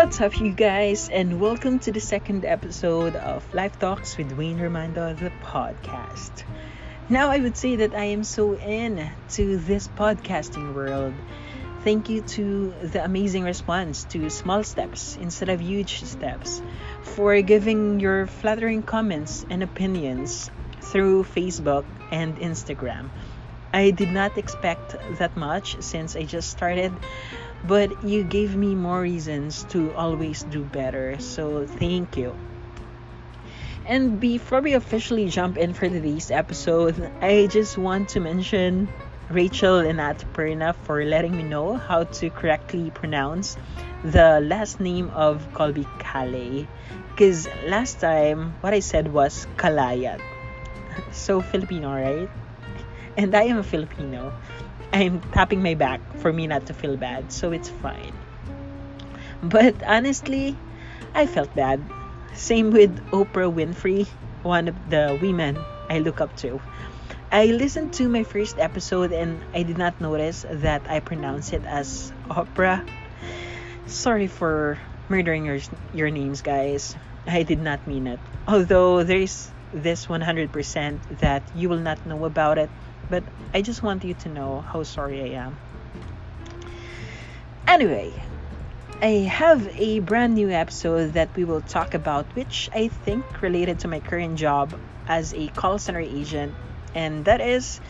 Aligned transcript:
What's 0.00 0.18
up, 0.22 0.40
you 0.40 0.50
guys, 0.50 1.10
and 1.10 1.38
welcome 1.38 1.78
to 1.80 1.92
the 1.92 2.00
second 2.00 2.46
episode 2.46 3.16
of 3.16 3.44
Life 3.52 3.78
Talks 3.78 4.16
with 4.16 4.32
Wayne 4.32 4.58
Romando, 4.58 5.12
the 5.12 5.30
podcast. 5.44 6.44
Now, 7.10 7.28
I 7.28 7.36
would 7.36 7.54
say 7.54 7.76
that 7.76 7.94
I 7.94 8.04
am 8.04 8.24
so 8.24 8.56
in 8.56 9.10
to 9.32 9.58
this 9.58 9.88
podcasting 9.88 10.74
world. 10.74 11.12
Thank 11.84 12.08
you 12.08 12.22
to 12.22 12.72
the 12.82 13.04
amazing 13.04 13.44
response 13.44 14.04
to 14.04 14.30
small 14.30 14.64
steps 14.64 15.18
instead 15.20 15.50
of 15.50 15.60
huge 15.60 16.02
steps, 16.04 16.62
for 17.02 17.38
giving 17.42 18.00
your 18.00 18.26
flattering 18.26 18.82
comments 18.82 19.44
and 19.50 19.62
opinions 19.62 20.50
through 20.80 21.24
Facebook 21.24 21.84
and 22.10 22.38
Instagram. 22.38 23.10
I 23.74 23.90
did 23.90 24.08
not 24.08 24.38
expect 24.38 24.96
that 25.18 25.36
much 25.36 25.76
since 25.80 26.16
I 26.16 26.24
just 26.24 26.48
started, 26.48 26.90
but 27.64 28.04
you 28.04 28.24
gave 28.24 28.56
me 28.56 28.74
more 28.74 29.00
reasons 29.02 29.64
to 29.70 29.92
always 29.94 30.42
do 30.44 30.64
better. 30.64 31.18
So 31.20 31.66
thank 31.66 32.16
you. 32.16 32.34
And 33.86 34.20
before 34.20 34.60
we 34.60 34.74
officially 34.74 35.28
jump 35.28 35.58
in 35.58 35.74
for 35.74 35.88
today's 35.88 36.30
episode, 36.30 37.00
I 37.20 37.46
just 37.46 37.76
want 37.76 38.10
to 38.10 38.20
mention 38.20 38.88
Rachel 39.28 39.78
and 39.78 39.98
Perna 40.34 40.74
for 40.74 41.04
letting 41.04 41.36
me 41.36 41.42
know 41.42 41.74
how 41.76 42.04
to 42.04 42.30
correctly 42.30 42.90
pronounce 42.90 43.56
the 44.04 44.40
last 44.40 44.80
name 44.80 45.10
of 45.10 45.46
Colbie 45.52 45.86
Caillat. 45.98 46.66
Because 47.10 47.48
last 47.66 48.00
time, 48.00 48.54
what 48.60 48.74
I 48.74 48.80
said 48.80 49.12
was 49.12 49.46
Kalayat. 49.56 50.20
So 51.12 51.40
Filipino, 51.40 51.92
right? 51.92 52.28
And 53.16 53.34
I 53.34 53.44
am 53.44 53.58
a 53.58 53.62
Filipino. 53.62 54.32
I'm 54.92 55.20
tapping 55.32 55.62
my 55.62 55.74
back 55.74 56.00
for 56.18 56.32
me 56.32 56.46
not 56.46 56.66
to 56.66 56.74
feel 56.74 56.96
bad, 56.96 57.32
so 57.32 57.52
it's 57.52 57.68
fine. 57.68 58.12
But 59.42 59.82
honestly, 59.84 60.56
I 61.14 61.26
felt 61.26 61.54
bad. 61.54 61.80
Same 62.34 62.70
with 62.70 62.94
Oprah 63.10 63.52
Winfrey, 63.52 64.06
one 64.42 64.68
of 64.68 64.90
the 64.90 65.18
women 65.20 65.56
I 65.88 65.98
look 65.98 66.20
up 66.20 66.36
to. 66.38 66.60
I 67.32 67.46
listened 67.46 67.92
to 67.94 68.08
my 68.08 68.24
first 68.24 68.58
episode 68.58 69.12
and 69.12 69.40
I 69.54 69.62
did 69.62 69.78
not 69.78 70.00
notice 70.00 70.44
that 70.50 70.82
I 70.90 70.98
pronounced 71.00 71.52
it 71.52 71.64
as 71.64 72.12
Oprah. 72.28 72.82
Sorry 73.86 74.26
for 74.26 74.78
murdering 75.08 75.46
your 75.46 75.58
your 75.94 76.10
names, 76.10 76.42
guys. 76.42 76.96
I 77.26 77.42
did 77.42 77.60
not 77.60 77.86
mean 77.86 78.06
it. 78.06 78.20
Although 78.48 79.04
there's 79.04 79.50
this 79.72 80.06
100% 80.06 80.50
that 81.20 81.42
you 81.54 81.68
will 81.68 81.78
not 81.78 82.04
know 82.06 82.24
about 82.24 82.58
it 82.58 82.70
but 83.10 83.24
I 83.52 83.60
just 83.60 83.82
want 83.82 84.04
you 84.04 84.14
to 84.14 84.28
know 84.28 84.60
how 84.60 84.84
sorry 84.84 85.20
I 85.22 85.44
am. 85.44 85.58
Anyway, 87.66 88.12
I 89.02 89.26
have 89.28 89.66
a 89.76 90.00
brand 90.00 90.34
new 90.34 90.50
episode 90.50 91.14
that 91.14 91.34
we 91.36 91.44
will 91.44 91.60
talk 91.60 91.94
about, 91.94 92.26
which 92.36 92.70
I 92.72 92.88
think 92.88 93.42
related 93.42 93.80
to 93.80 93.88
my 93.88 94.00
current 94.00 94.38
job 94.38 94.74
as 95.08 95.34
a 95.34 95.48
call 95.48 95.78
center 95.78 96.00
agent, 96.00 96.54
and 96.94 97.24
that 97.24 97.40
is 97.40 97.80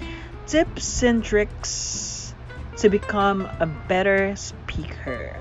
tips 0.46 1.02
and 1.02 1.22
tricks 1.22 2.34
to 2.78 2.88
become 2.88 3.48
a 3.60 3.66
better 3.66 4.34
speaker. 4.36 5.36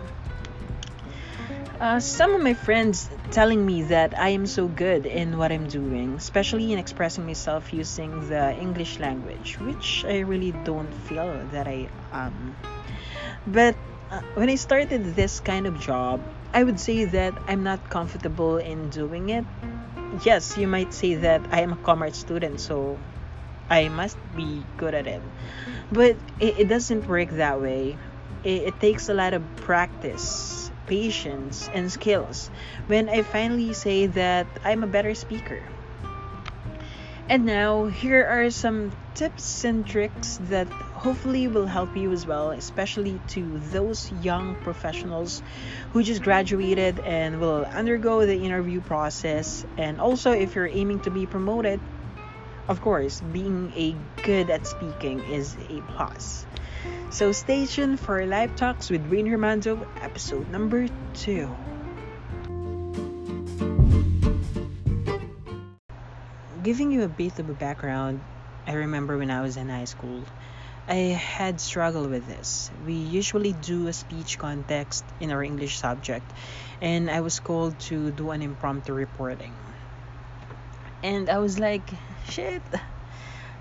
Uh, 1.80 1.98
some 1.98 2.36
of 2.36 2.42
my 2.42 2.54
friends 2.54 3.10
telling 3.32 3.66
me 3.66 3.84
that 3.84 4.12
I 4.20 4.36
am 4.36 4.46
so 4.46 4.68
good 4.68 5.06
in 5.06 5.38
what 5.38 5.50
I'm 5.50 5.70
doing, 5.70 6.16
especially 6.16 6.74
in 6.74 6.78
expressing 6.78 7.26
myself 7.26 7.72
using 7.72 8.28
the 8.28 8.54
English 8.60 9.00
language, 9.00 9.58
which 9.62 10.04
I 10.04 10.20
really 10.28 10.52
don't 10.52 10.92
feel 11.08 11.40
that 11.54 11.70
I 11.70 11.88
am. 12.12 12.58
But 13.48 13.78
uh, 14.12 14.20
when 14.34 14.50
I 14.50 14.56
started 14.56 15.16
this 15.16 15.40
kind 15.40 15.68
of 15.68 15.80
job, 15.80 16.20
I 16.54 16.66
would 16.66 16.82
say 16.82 17.06
that 17.06 17.34
I'm 17.48 17.64
not 17.64 17.90
comfortable 17.90 18.58
in 18.58 18.90
doing 18.90 19.30
it. 19.30 19.46
Yes, 20.26 20.58
you 20.58 20.68
might 20.68 20.94
say 20.94 21.16
that 21.16 21.48
I 21.50 21.62
am 21.62 21.72
a 21.72 21.78
commerce 21.78 22.18
student, 22.18 22.60
so 22.60 23.00
I 23.70 23.88
must 23.88 24.18
be 24.36 24.66
good 24.76 24.96
at 24.96 25.08
it. 25.08 25.22
But 25.94 26.18
it, 26.42 26.60
it 26.60 26.68
doesn't 26.68 27.08
work 27.08 27.30
that 27.40 27.62
way. 27.62 27.98
It, 28.44 28.64
it 28.68 28.80
takes 28.82 29.08
a 29.08 29.14
lot 29.14 29.34
of 29.34 29.44
practice 29.56 30.72
patience, 30.90 31.70
and 31.74 31.92
skills 31.92 32.50
when 32.88 33.08
I 33.08 33.22
finally 33.22 33.72
say 33.74 34.08
that 34.08 34.48
I'm 34.66 34.84
a 34.84 34.88
better 34.88 35.14
speaker. 35.14 35.62
And 37.30 37.46
now, 37.46 37.86
here 37.86 38.26
are 38.26 38.50
some 38.50 38.92
tips 39.14 39.64
and 39.64 39.86
tricks 39.86 40.40
that 40.50 40.68
hopefully 40.68 41.48
will 41.48 41.68
help 41.68 41.96
you 41.96 42.12
as 42.12 42.26
well, 42.26 42.50
especially 42.50 43.22
to 43.38 43.60
those 43.70 44.12
young 44.24 44.56
professionals 44.56 45.44
who 45.94 46.02
just 46.02 46.24
graduated 46.24 47.00
and 47.02 47.40
will 47.40 47.66
undergo 47.66 48.26
the 48.26 48.36
interview 48.36 48.82
process. 48.82 49.64
And 49.78 50.02
also, 50.02 50.32
if 50.32 50.56
you're 50.56 50.66
aiming 50.68 51.02
to 51.02 51.12
be 51.12 51.28
promoted, 51.28 51.80
of 52.70 52.82
course, 52.82 53.20
being 53.34 53.74
a 53.76 53.96
good 54.22 54.52
at 54.52 54.68
speaking 54.68 55.20
is 55.26 55.58
a 55.70 55.82
plus. 55.98 56.46
So 57.10 57.32
stay 57.32 57.66
tuned 57.66 58.00
for 58.00 58.24
Life 58.28 58.56
Talks 58.56 58.92
with 58.92 59.02
Wayne 59.10 59.26
Romando, 59.26 59.82
episode 60.00 60.48
number 60.52 60.88
two. 61.16 61.50
Giving 66.62 66.92
you 66.92 67.02
a 67.02 67.10
bit 67.10 67.40
of 67.40 67.50
a 67.50 67.54
background, 67.54 68.22
I 68.68 68.74
remember 68.74 69.18
when 69.18 69.32
I 69.32 69.42
was 69.42 69.58
in 69.58 69.68
high 69.68 69.90
school, 69.90 70.22
I 70.88 71.18
had 71.18 71.60
struggled 71.60 72.12
with 72.12 72.28
this. 72.28 72.70
We 72.86 72.94
usually 72.94 73.54
do 73.54 73.88
a 73.88 73.94
speech 73.94 74.38
context 74.38 75.04
in 75.20 75.32
our 75.32 75.42
English 75.42 75.80
subject, 75.80 76.30
and 76.82 77.10
I 77.10 77.22
was 77.22 77.40
called 77.40 77.80
to 77.90 78.12
do 78.12 78.30
an 78.30 78.44
impromptu 78.44 78.94
reporting. 78.94 79.54
And 81.04 81.30
I 81.30 81.40
was 81.40 81.60
like, 81.60 81.88
shit, 82.28 82.62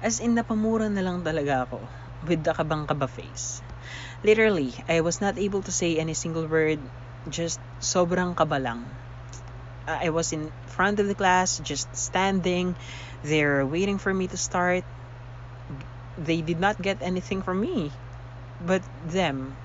as 0.02 0.18
in 0.18 0.34
napamura 0.34 0.90
na 0.90 1.02
lang 1.02 1.22
talaga 1.22 1.70
ako 1.70 1.86
with 2.26 2.42
the 2.42 2.50
kabang-kaba 2.50 3.06
face. 3.06 3.62
Literally, 4.26 4.74
I 4.90 5.00
was 5.00 5.20
not 5.22 5.38
able 5.38 5.62
to 5.62 5.70
say 5.70 5.98
any 5.98 6.14
single 6.14 6.50
word, 6.50 6.82
just 7.30 7.62
sobrang 7.78 8.34
kaba 8.34 8.58
lang. 8.58 8.82
I 9.86 10.10
was 10.10 10.34
in 10.34 10.50
front 10.66 11.00
of 11.00 11.06
the 11.06 11.14
class, 11.14 11.62
just 11.62 11.88
standing. 11.96 12.76
They're 13.22 13.64
waiting 13.64 13.96
for 13.96 14.12
me 14.12 14.26
to 14.28 14.36
start. 14.36 14.84
They 16.18 16.42
did 16.42 16.60
not 16.60 16.82
get 16.82 16.98
anything 17.00 17.40
from 17.40 17.62
me, 17.62 17.94
but 18.60 18.82
them 19.06 19.56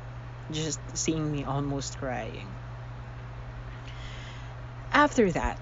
just 0.54 0.80
seeing 0.94 1.28
me 1.28 1.44
almost 1.44 1.98
crying. 1.98 2.48
After 4.94 5.28
that, 5.34 5.58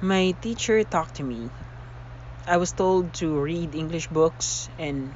my 0.00 0.32
teacher 0.40 0.84
talked 0.84 1.16
to 1.16 1.24
me. 1.24 1.50
I 2.46 2.56
was 2.58 2.72
told 2.72 3.14
to 3.14 3.38
read 3.40 3.74
English 3.74 4.08
books 4.08 4.68
and 4.78 5.14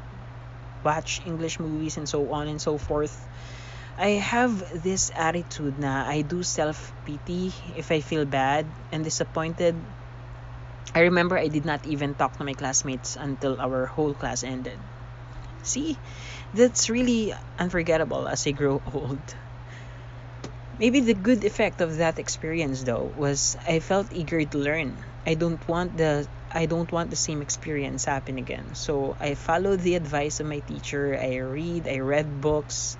watch 0.84 1.20
English 1.24 1.60
movies 1.60 1.96
and 1.98 2.08
so 2.08 2.32
on 2.32 2.48
and 2.48 2.60
so 2.60 2.78
forth. 2.78 3.28
I 3.98 4.20
have 4.22 4.58
this 4.82 5.10
attitude 5.16 5.78
na 5.78 6.06
I 6.08 6.22
do 6.22 6.42
self-pity 6.42 7.54
if 7.76 7.90
I 7.92 8.00
feel 8.00 8.24
bad 8.26 8.66
and 8.92 9.04
disappointed. 9.04 9.94
I 10.94 11.00
remember 11.00 11.36
I 11.36 11.48
did 11.48 11.66
not 11.66 11.84
even 11.84 12.14
talk 12.14 12.36
to 12.38 12.44
my 12.44 12.54
classmates 12.54 13.16
until 13.16 13.60
our 13.60 13.84
whole 13.86 14.14
class 14.14 14.42
ended. 14.42 14.80
See, 15.62 16.00
that's 16.52 16.90
really 16.90 17.34
unforgettable 17.58 18.28
as 18.28 18.46
I 18.46 18.52
grow 18.52 18.82
old. 18.86 19.34
Maybe 20.78 21.00
the 21.00 21.14
good 21.14 21.44
effect 21.44 21.80
of 21.80 21.96
that 21.98 22.18
experience 22.18 22.82
though 22.82 23.12
was 23.16 23.56
I 23.68 23.80
felt 23.80 24.12
eager 24.12 24.44
to 24.44 24.58
learn. 24.58 25.04
I 25.26 25.34
don't 25.34 25.66
want 25.68 25.96
the 25.96 26.26
I 26.50 26.66
don't 26.66 26.90
want 26.92 27.10
the 27.10 27.16
same 27.16 27.40
experience 27.42 28.04
happen 28.04 28.38
again. 28.38 28.74
So 28.74 29.16
I 29.20 29.34
followed 29.34 29.80
the 29.80 29.94
advice 29.94 30.40
of 30.40 30.46
my 30.46 30.60
teacher. 30.60 31.16
I 31.18 31.36
read, 31.36 31.88
I 31.88 31.98
read 32.00 32.40
books, 32.40 32.96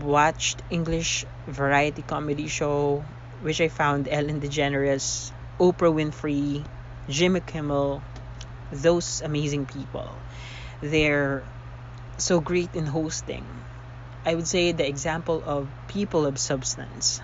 watched 0.00 0.62
English 0.70 1.24
variety 1.46 2.02
comedy 2.02 2.48
show, 2.48 3.04
which 3.42 3.60
I 3.60 3.68
found 3.68 4.08
Ellen 4.08 4.40
DeGeneres, 4.40 5.32
Oprah 5.58 5.92
Winfrey, 5.92 6.64
Jimmy 7.08 7.40
Kimmel, 7.40 8.02
those 8.72 9.20
amazing 9.24 9.66
people. 9.66 10.08
They're 10.80 11.44
so 12.18 12.40
great 12.40 12.74
in 12.74 12.86
hosting. 12.86 13.44
I 14.24 14.34
would 14.34 14.46
say 14.46 14.72
the 14.72 14.86
example 14.86 15.42
of 15.44 15.68
people 15.88 16.26
of 16.26 16.38
substance. 16.38 17.20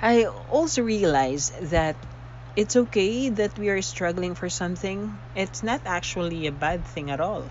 I 0.00 0.24
also 0.24 0.82
realized 0.82 1.70
that 1.70 1.96
it's 2.54 2.76
okay 2.76 3.28
that 3.30 3.58
we 3.58 3.68
are 3.68 3.82
struggling 3.82 4.34
for 4.34 4.48
something. 4.48 5.18
It's 5.34 5.62
not 5.62 5.80
actually 5.86 6.46
a 6.46 6.52
bad 6.52 6.84
thing 6.84 7.10
at 7.10 7.20
all. 7.20 7.44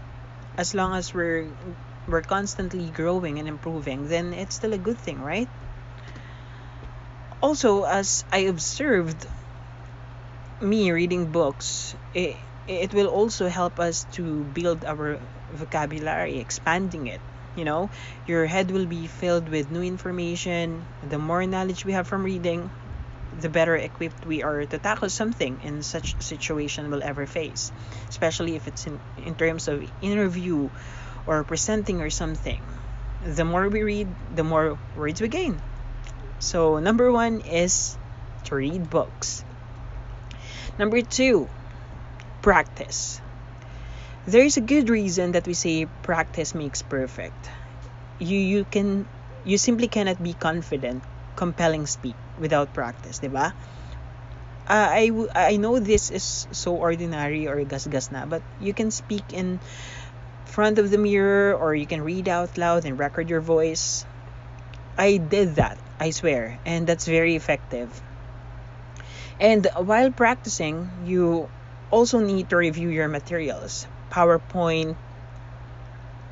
As 0.57 0.73
long 0.73 0.93
as 0.93 1.13
we're 1.13 1.47
we're 2.07 2.21
constantly 2.21 2.89
growing 2.89 3.39
and 3.39 3.47
improving, 3.47 4.07
then 4.07 4.33
it's 4.33 4.55
still 4.55 4.73
a 4.73 4.77
good 4.77 4.97
thing, 4.97 5.19
right? 5.21 5.49
Also, 7.41 7.83
as 7.83 8.23
I 8.31 8.47
observed 8.47 9.27
me 10.61 10.91
reading 10.91 11.31
books, 11.31 11.95
it, 12.13 12.35
it 12.67 12.93
will 12.93 13.07
also 13.07 13.47
help 13.47 13.79
us 13.79 14.05
to 14.13 14.43
build 14.43 14.85
our 14.85 15.19
vocabulary, 15.51 16.39
expanding 16.39 17.07
it. 17.07 17.21
You 17.57 17.65
know, 17.65 17.89
your 18.27 18.45
head 18.45 18.69
will 18.69 18.85
be 18.85 19.07
filled 19.07 19.49
with 19.49 19.71
new 19.71 19.81
information. 19.81 20.85
The 21.09 21.17
more 21.17 21.43
knowledge 21.45 21.83
we 21.83 21.93
have 21.93 22.07
from 22.07 22.23
reading, 22.23 22.69
the 23.41 23.49
better 23.49 23.75
equipped 23.75 24.25
we 24.25 24.43
are 24.43 24.65
to 24.65 24.77
tackle 24.77 25.09
something 25.09 25.59
in 25.63 25.81
such 25.81 26.21
situation 26.21 26.91
we'll 26.91 27.01
ever 27.01 27.25
face, 27.25 27.71
especially 28.09 28.55
if 28.55 28.67
it's 28.67 28.85
in, 28.85 28.99
in 29.25 29.33
terms 29.33 29.67
of 29.67 29.83
interview 30.03 30.69
or 31.25 31.43
presenting 31.43 31.99
or 31.99 32.11
something. 32.11 32.61
The 33.25 33.43
more 33.43 33.67
we 33.67 33.81
read, 33.81 34.07
the 34.35 34.43
more 34.43 34.77
words 34.95 35.19
we 35.19 35.27
gain. 35.27 35.59
So, 36.37 36.77
number 36.77 37.11
one 37.11 37.41
is 37.41 37.97
to 38.45 38.55
read 38.55 38.89
books. 38.89 39.43
Number 40.77 41.01
two, 41.01 41.49
practice. 42.43 43.19
There 44.27 44.43
is 44.43 44.57
a 44.57 44.61
good 44.61 44.89
reason 44.89 45.31
that 45.31 45.47
we 45.47 45.53
say 45.53 45.87
practice 46.03 46.53
makes 46.53 46.81
perfect. 46.81 47.47
You 48.19 48.35
you 48.35 48.65
can 48.67 49.07
you 49.47 49.57
simply 49.57 49.87
cannot 49.87 50.19
be 50.21 50.33
confident, 50.35 50.99
compelling 51.39 51.87
speak 51.87 52.19
without 52.37 52.73
practice, 52.75 53.23
ba? 53.23 53.55
Uh, 54.67 55.07
I, 55.07 55.11
I 55.31 55.55
know 55.55 55.79
this 55.79 56.11
is 56.11 56.45
so 56.51 56.75
ordinary 56.75 57.47
or 57.47 57.63
gas-gas 57.63 58.11
na, 58.11 58.25
but 58.27 58.43
you 58.59 58.73
can 58.75 58.91
speak 58.91 59.31
in 59.31 59.61
front 60.43 60.77
of 60.77 60.91
the 60.91 60.97
mirror 60.99 61.55
or 61.55 61.73
you 61.73 61.87
can 61.87 62.03
read 62.03 62.27
out 62.27 62.57
loud 62.57 62.83
and 62.83 62.99
record 62.99 63.29
your 63.29 63.39
voice. 63.39 64.03
I 64.97 65.23
did 65.23 65.55
that, 65.55 65.79
I 66.03 66.11
swear, 66.11 66.59
and 66.65 66.83
that's 66.83 67.07
very 67.07 67.39
effective. 67.39 67.95
And 69.39 69.71
while 69.87 70.11
practicing, 70.11 71.07
you 71.07 71.47
also 71.95 72.19
need 72.19 72.49
to 72.51 72.57
review 72.57 72.89
your 72.89 73.07
materials 73.07 73.87
PowerPoint, 74.11 74.95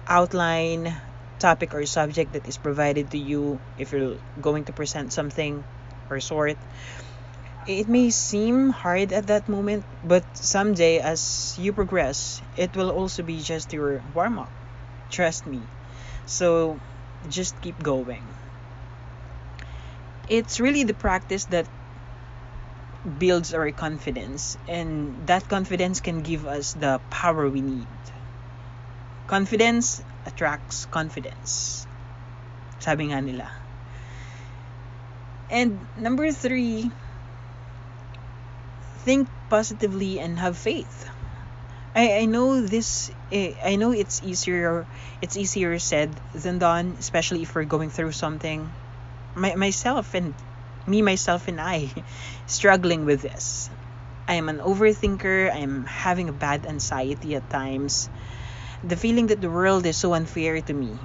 outline, 0.08 0.96
topic 1.40 1.74
or 1.74 1.86
subject 1.86 2.34
that 2.34 2.48
is 2.48 2.58
provided 2.58 3.12
to 3.12 3.18
you 3.18 3.60
if 3.78 3.92
you're 3.92 4.18
going 4.42 4.66
to 4.66 4.74
present 4.74 5.14
something 5.14 5.64
or 6.10 6.20
sort. 6.20 6.58
It 7.68 7.90
may 7.90 8.12
seem 8.12 8.70
hard 8.70 9.12
at 9.12 9.28
that 9.28 9.50
moment, 9.50 9.86
but 10.04 10.24
someday 10.38 11.00
as 11.00 11.56
you 11.58 11.74
progress, 11.74 12.42
it 12.56 12.76
will 12.76 12.92
also 12.92 13.24
be 13.24 13.42
just 13.42 13.74
your 13.74 14.02
warm 14.14 14.38
up. 14.40 14.52
Trust 15.10 15.48
me. 15.48 15.62
So 16.26 16.80
just 17.30 17.60
keep 17.62 17.82
going. 17.82 18.24
It's 20.30 20.60
really 20.60 20.84
the 20.84 20.94
practice 20.94 21.46
that 21.46 21.68
builds 23.06 23.54
our 23.54 23.72
confidence 23.72 24.58
and 24.68 25.28
that 25.28 25.48
confidence 25.48 26.02
can 26.02 26.22
give 26.22 26.48
us 26.48 26.74
the 26.74 27.00
power 27.10 27.50
we 27.50 27.62
need. 27.62 27.88
Confidence 29.28 30.04
attracts 30.26 30.86
confidence 30.90 31.86
sabi 32.80 33.10
nga 33.10 33.22
nila. 33.22 33.50
And 35.50 35.78
number 35.98 36.30
three 36.34 36.90
think 39.06 39.30
positively 39.50 40.18
and 40.20 40.38
have 40.42 40.58
faith. 40.58 41.10
I, 41.94 42.22
I 42.22 42.26
know 42.26 42.62
this 42.66 43.14
eh, 43.32 43.54
I 43.64 43.78
know 43.78 43.94
it's 43.94 44.22
easier 44.26 44.86
it's 45.22 45.38
easier 45.38 45.78
said 45.80 46.12
than 46.34 46.58
done 46.60 46.98
especially 47.00 47.46
if 47.46 47.54
we're 47.54 47.70
going 47.70 47.90
through 47.90 48.12
something. 48.14 48.70
My, 49.36 49.56
myself 49.56 50.14
and 50.14 50.34
me, 50.88 51.02
myself, 51.02 51.48
and 51.48 51.60
I 51.60 51.90
struggling 52.48 53.06
with 53.06 53.22
this. 53.22 53.70
I 54.28 54.36
am 54.36 54.50
an 54.50 54.60
overthinker. 54.60 55.52
I 55.52 55.60
am 55.60 55.86
having 55.86 56.30
a 56.30 56.34
bad 56.34 56.66
anxiety 56.66 57.36
at 57.36 57.50
times. 57.50 58.10
The 58.84 58.96
feeling 58.96 59.28
that 59.28 59.42
the 59.42 59.50
world 59.50 59.86
is 59.86 59.98
so 59.98 60.14
unfair 60.14 60.62
to 60.62 60.74
me. 60.74 60.98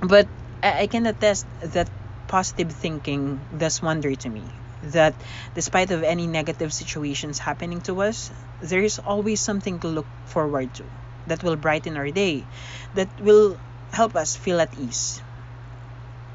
But 0.00 0.28
I, 0.62 0.82
I 0.82 0.86
can 0.86 1.06
attest 1.06 1.46
that 1.62 1.88
positive 2.28 2.72
thinking 2.72 3.40
does 3.56 3.82
wonder 3.82 4.14
to 4.14 4.28
me. 4.28 4.44
That 4.82 5.14
despite 5.54 5.90
of 5.90 6.02
any 6.02 6.26
negative 6.26 6.72
situations 6.72 7.38
happening 7.38 7.80
to 7.82 8.00
us, 8.02 8.30
there 8.60 8.80
is 8.80 8.98
always 8.98 9.40
something 9.40 9.78
to 9.80 9.88
look 9.88 10.06
forward 10.26 10.72
to 10.74 10.84
that 11.26 11.42
will 11.42 11.56
brighten 11.56 11.96
our 11.96 12.10
day, 12.10 12.44
that 12.94 13.08
will 13.20 13.58
help 13.92 14.16
us 14.16 14.36
feel 14.36 14.60
at 14.60 14.72
ease 14.78 15.20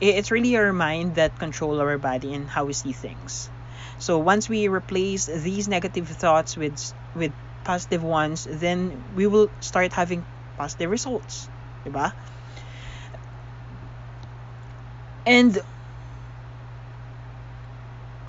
it's 0.01 0.31
really 0.31 0.56
our 0.57 0.74
mind 0.74 1.15
that 1.15 1.38
control 1.39 1.80
our 1.80 1.97
body 1.97 2.33
and 2.33 2.50
how 2.50 2.65
we 2.65 2.74
see 2.74 2.92
things. 2.92 3.50
So 3.97 4.19
once 4.19 4.50
we 4.50 4.68
replace 4.68 5.25
these 5.25 5.68
negative 5.68 6.07
thoughts 6.07 6.57
with 6.57 6.75
with 7.15 7.31
positive 7.63 8.03
ones, 8.03 8.47
then 8.50 9.03
we 9.15 9.27
will 9.27 9.50
start 9.62 9.94
having 9.94 10.25
positive 10.57 10.89
results, 10.89 11.50
diba? 11.86 12.12
And 15.25 15.57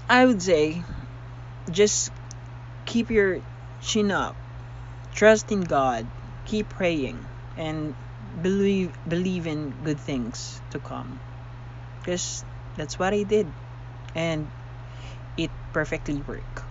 I 0.09 0.25
would 0.25 0.41
say 0.41 0.83
just 1.71 2.11
keep 2.87 3.11
your 3.11 3.41
chin 3.83 4.11
up. 4.11 4.37
Trust 5.13 5.51
in 5.51 5.63
God. 5.63 6.07
Keep 6.47 6.71
praying 6.71 7.19
and 7.57 7.95
believe 8.41 8.95
believe 9.09 9.47
in 9.47 9.71
good 9.83 9.99
things 9.99 10.61
to 10.71 10.79
come 10.79 11.19
because 12.07 12.45
that's 12.77 13.01
what 13.03 13.13
I 13.13 13.25
did 13.25 13.51
and 14.15 14.47
it 15.37 15.51
perfectly 15.73 16.23
worked. 16.23 16.63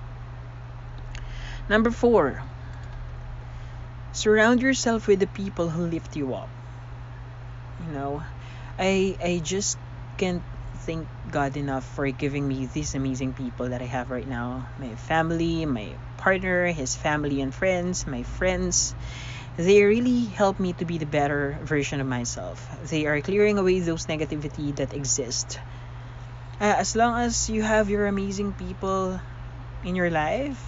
Number 1.67 1.91
four, 1.91 2.41
surround 4.13 4.61
yourself 4.61 5.07
with 5.07 5.19
the 5.19 5.27
people 5.27 5.67
who 5.67 5.87
lift 5.87 6.15
you 6.15 6.33
up. 6.33 6.47
You 7.85 7.91
know, 7.91 8.23
I 8.79 9.17
I 9.19 9.41
just 9.43 9.77
can't 10.15 10.41
thank 10.87 11.05
God 11.29 11.57
enough 11.57 11.83
for 11.83 12.07
giving 12.11 12.47
me 12.47 12.67
these 12.71 12.95
amazing 12.95 13.33
people 13.33 13.69
that 13.75 13.81
I 13.81 13.91
have 13.91 14.09
right 14.09 14.27
now. 14.27 14.67
My 14.79 14.95
family, 14.95 15.65
my 15.65 15.91
partner, 16.15 16.71
his 16.71 16.95
family 16.95 17.41
and 17.41 17.53
friends, 17.53 18.07
my 18.07 18.23
friends, 18.23 18.95
they 19.57 19.83
really 19.83 20.25
help 20.25 20.59
me 20.59 20.73
to 20.73 20.85
be 20.85 20.97
the 20.97 21.05
better 21.05 21.57
version 21.63 22.01
of 22.01 22.07
myself. 22.07 22.59
They 22.89 23.05
are 23.05 23.21
clearing 23.21 23.57
away 23.57 23.79
those 23.79 24.05
negativity 24.05 24.75
that 24.75 24.93
exist. 24.93 25.59
Uh, 26.59 26.75
as 26.77 26.95
long 26.95 27.19
as 27.21 27.49
you 27.49 27.61
have 27.61 27.89
your 27.89 28.07
amazing 28.07 28.53
people 28.53 29.19
in 29.83 29.95
your 29.95 30.09
life, 30.09 30.61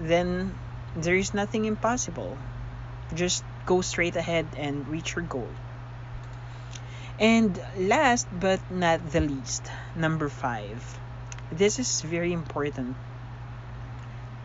then 0.00 0.54
there 0.96 1.16
is 1.16 1.34
nothing 1.34 1.66
impossible. 1.66 2.38
Just 3.14 3.44
go 3.66 3.82
straight 3.82 4.16
ahead 4.16 4.46
and 4.56 4.88
reach 4.88 5.16
your 5.16 5.24
goal. 5.24 5.48
And 7.18 7.60
last 7.76 8.26
but 8.32 8.60
not 8.70 9.12
the 9.12 9.20
least, 9.20 9.70
number 9.94 10.28
five. 10.28 10.82
This 11.52 11.78
is 11.78 12.00
very 12.00 12.32
important. 12.32 12.96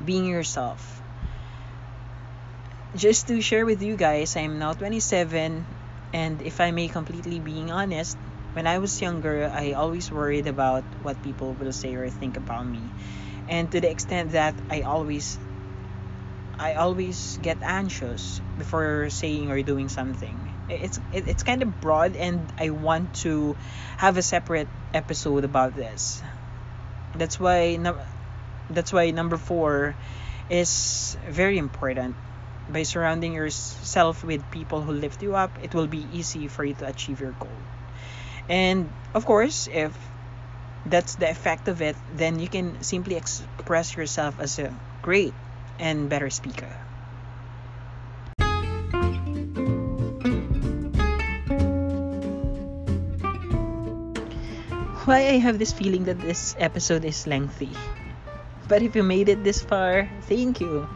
Being 0.04 0.26
yourself 0.26 1.02
just 2.96 3.28
to 3.28 3.42
share 3.42 3.66
with 3.66 3.82
you 3.82 3.96
guys, 3.96 4.36
I'm 4.36 4.60
now 4.60 4.74
27, 4.74 5.66
and 6.14 6.42
if 6.42 6.60
I 6.60 6.72
may 6.72 6.88
completely 6.88 7.40
being 7.40 7.72
honest, 7.72 8.18
when 8.54 8.68
I 8.68 8.80
was 8.80 9.02
younger, 9.02 9.50
I 9.54 9.74
always 9.74 10.12
worried 10.12 10.48
about 10.48 10.84
what 11.02 11.22
people 11.22 11.54
will 11.54 11.72
say 11.74 11.94
or 11.96 12.10
think 12.10 12.38
about 12.38 12.66
me, 12.66 12.94
and 13.48 13.72
to 13.72 13.82
the 13.82 13.90
extent 13.92 14.32
that 14.34 14.62
I 14.70 14.82
always, 14.82 15.40
I 16.60 16.74
always 16.74 17.38
get 17.42 17.60
anxious 17.64 18.42
before 18.58 19.10
saying 19.10 19.50
or 19.50 19.62
doing 19.64 19.88
something. 19.90 20.52
It's 20.68 21.00
it, 21.12 21.28
it's 21.28 21.44
kind 21.44 21.64
of 21.64 21.80
broad, 21.80 22.16
and 22.16 22.52
I 22.58 22.70
want 22.72 23.14
to 23.26 23.56
have 23.98 24.18
a 24.18 24.22
separate 24.22 24.68
episode 24.94 25.44
about 25.46 25.74
this. 25.76 26.22
That's 27.16 27.40
why 27.40 27.78
that's 28.70 28.94
why 28.94 29.12
number 29.12 29.38
four 29.38 29.96
is 30.50 31.18
very 31.30 31.58
important 31.58 32.16
by 32.72 32.84
surrounding 32.84 33.34
yourself 33.34 34.24
with 34.24 34.50
people 34.52 34.82
who 34.82 34.94
lift 34.94 35.22
you 35.24 35.36
up, 35.36 35.58
it 35.64 35.74
will 35.74 35.88
be 35.88 36.06
easy 36.14 36.48
for 36.48 36.64
you 36.64 36.74
to 36.76 36.88
achieve 36.88 37.20
your 37.20 37.34
goal. 37.34 37.60
And 38.48 38.90
of 39.14 39.26
course, 39.26 39.68
if 39.72 39.94
that's 40.86 41.16
the 41.16 41.30
effect 41.30 41.68
of 41.68 41.82
it, 41.82 41.96
then 42.14 42.40
you 42.40 42.48
can 42.48 42.82
simply 42.82 43.16
express 43.16 43.96
yourself 43.96 44.40
as 44.40 44.60
a 44.60 44.74
great 45.02 45.34
and 45.80 46.10
better 46.10 46.30
speaker. 46.30 46.70
Why 55.06 55.34
I 55.34 55.42
have 55.42 55.58
this 55.58 55.74
feeling 55.74 56.06
that 56.06 56.22
this 56.22 56.56
episode 56.60 57.04
is 57.04 57.26
lengthy. 57.26 57.72
But 58.68 58.84
if 58.84 58.96
you 58.96 59.02
made 59.02 59.28
it 59.28 59.44
this 59.44 59.62
far, 59.62 60.08
thank 60.30 60.62
you. 60.62 60.88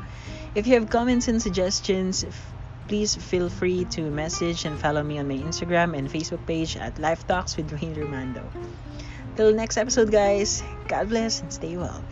If 0.56 0.68
you 0.68 0.76
have 0.76 0.90
comments 0.90 1.28
and 1.28 1.42
suggestions, 1.42 2.26
please 2.88 3.16
feel 3.16 3.50
free 3.50 3.86
to 3.86 4.02
message 4.12 4.66
and 4.66 4.78
follow 4.78 5.02
me 5.02 5.18
on 5.18 5.28
my 5.28 5.38
Instagram 5.38 5.98
and 5.98 6.08
Facebook 6.08 6.46
page 6.46 6.78
at 6.78 7.00
Life 7.00 7.26
Talks 7.26 7.58
with 7.58 7.72
Wayne 7.72 7.96
Romando. 7.96 8.44
Till 9.36 9.52
next 9.54 9.78
episode, 9.78 10.12
guys. 10.12 10.62
God 10.88 11.10
bless 11.10 11.42
and 11.42 11.52
stay 11.52 11.76
well. 11.76 12.04